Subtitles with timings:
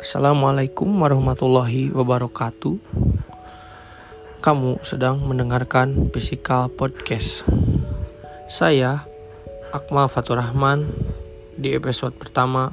[0.00, 2.80] Assalamualaikum warahmatullahi wabarakatuh.
[4.40, 7.44] Kamu sedang mendengarkan Physical Podcast.
[8.48, 9.04] Saya
[9.76, 10.88] Akmal Fatur Rahman
[11.52, 12.72] di episode pertama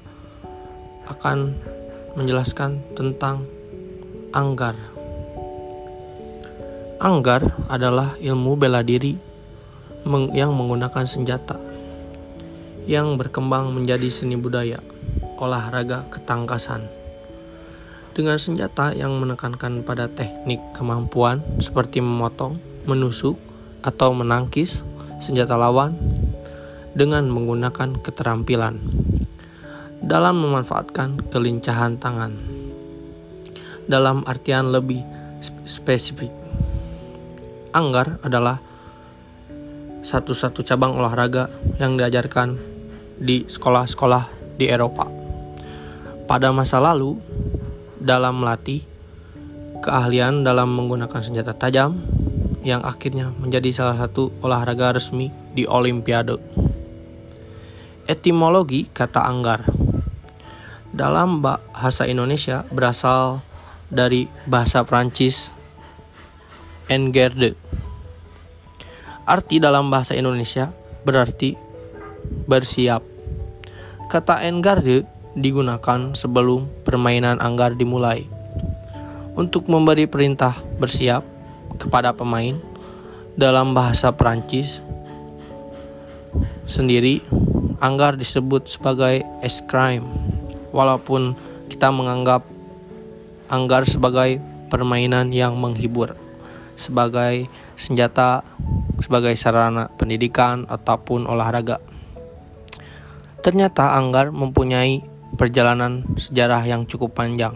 [1.11, 1.51] akan
[2.15, 3.43] menjelaskan tentang
[4.31, 4.79] anggar.
[7.03, 9.19] Anggar adalah ilmu bela diri
[10.31, 11.59] yang menggunakan senjata
[12.87, 14.79] yang berkembang menjadi seni budaya,
[15.35, 17.06] olahraga ketangkasan.
[18.17, 22.57] Dengan senjata yang menekankan pada teknik kemampuan seperti memotong,
[22.89, 23.37] menusuk,
[23.85, 24.81] atau menangkis
[25.21, 25.93] senjata lawan
[26.97, 28.81] dengan menggunakan keterampilan
[30.01, 32.33] dalam memanfaatkan kelincahan tangan.
[33.85, 35.05] Dalam artian lebih
[35.69, 36.33] spesifik,
[37.69, 38.57] anggar adalah
[40.01, 42.57] satu-satu cabang olahraga yang diajarkan
[43.21, 45.05] di sekolah-sekolah di Eropa.
[46.27, 47.15] Pada masa lalu,
[48.07, 48.87] dalam melatih
[49.83, 51.99] keahlian dalam menggunakan senjata tajam
[52.63, 56.39] yang akhirnya menjadi salah satu olahraga resmi di Olimpiade.
[58.07, 59.67] Etimologi kata anggar
[60.95, 63.43] dalam bahasa Indonesia berasal
[63.91, 65.51] dari bahasa Prancis
[66.87, 67.59] engerde.
[69.27, 70.71] Arti dalam bahasa Indonesia
[71.03, 71.59] berarti
[72.47, 73.03] bersiap.
[74.07, 75.03] Kata engarde
[75.37, 78.25] digunakan sebelum permainan anggar dimulai.
[79.37, 81.21] Untuk memberi perintah bersiap
[81.77, 82.57] kepada pemain
[83.37, 84.81] dalam bahasa Perancis
[86.65, 87.21] sendiri,
[87.77, 90.09] anggar disebut sebagai escrime.
[90.73, 91.37] Walaupun
[91.69, 92.43] kita menganggap
[93.47, 96.17] anggar sebagai permainan yang menghibur,
[96.75, 97.47] sebagai
[97.79, 98.43] senjata,
[98.99, 101.79] sebagai sarana pendidikan ataupun olahraga.
[103.39, 107.53] Ternyata Anggar mempunyai perjalanan sejarah yang cukup panjang.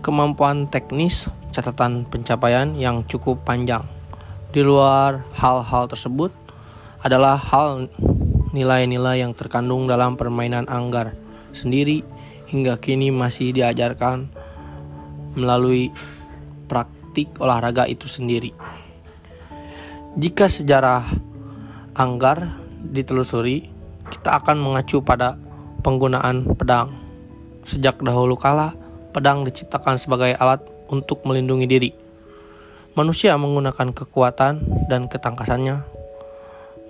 [0.00, 3.82] Kemampuan teknis, catatan pencapaian yang cukup panjang.
[4.54, 6.30] Di luar hal-hal tersebut
[7.02, 7.90] adalah hal
[8.54, 11.18] nilai-nilai yang terkandung dalam permainan Anggar
[11.50, 12.06] sendiri
[12.46, 14.28] hingga kini masih diajarkan
[15.34, 15.90] melalui
[16.68, 18.52] praktik olahraga itu sendiri.
[20.14, 21.02] Jika sejarah
[21.96, 23.68] Anggar ditelusuri,
[24.12, 25.40] kita akan mengacu pada
[25.82, 26.94] penggunaan pedang.
[27.66, 28.74] Sejak dahulu kala,
[29.12, 31.90] pedang diciptakan sebagai alat untuk melindungi diri.
[32.92, 35.84] Manusia menggunakan kekuatan dan ketangkasannya,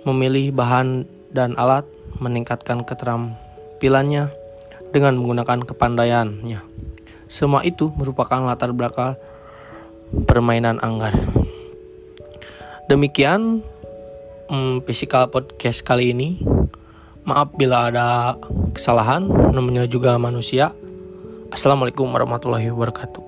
[0.05, 1.87] memilih bahan dan alat,
[2.19, 4.29] meningkatkan keterampilannya
[4.93, 6.59] dengan menggunakan kepandaiannya.
[7.31, 9.17] Semua itu merupakan latar belakang
[10.29, 11.17] permainan anggar.
[12.85, 13.63] Demikian
[14.51, 16.37] hmm, physical podcast kali ini.
[17.23, 18.35] Maaf bila ada
[18.75, 19.23] kesalahan,
[19.55, 20.75] namanya juga manusia.
[21.55, 23.23] Assalamualaikum warahmatullahi wabarakatuh.